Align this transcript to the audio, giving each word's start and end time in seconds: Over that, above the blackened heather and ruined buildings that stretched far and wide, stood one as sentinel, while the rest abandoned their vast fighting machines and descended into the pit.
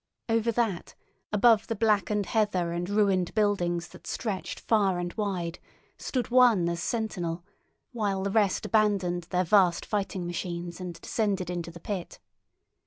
Over 0.27 0.51
that, 0.53 0.95
above 1.31 1.67
the 1.67 1.75
blackened 1.75 2.25
heather 2.25 2.71
and 2.71 2.89
ruined 2.89 3.35
buildings 3.35 3.89
that 3.89 4.07
stretched 4.07 4.59
far 4.59 4.97
and 4.97 5.13
wide, 5.13 5.59
stood 5.95 6.31
one 6.31 6.67
as 6.69 6.81
sentinel, 6.81 7.43
while 7.91 8.23
the 8.23 8.31
rest 8.31 8.65
abandoned 8.65 9.25
their 9.29 9.43
vast 9.45 9.85
fighting 9.85 10.25
machines 10.25 10.81
and 10.81 10.99
descended 11.01 11.51
into 11.51 11.69
the 11.69 11.79
pit. 11.79 12.17